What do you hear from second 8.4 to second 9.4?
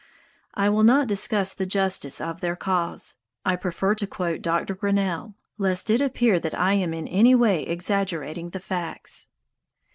the facts.